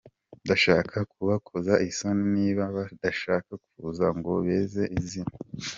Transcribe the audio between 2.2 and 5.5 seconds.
niba badashaka kuza ngo beze izina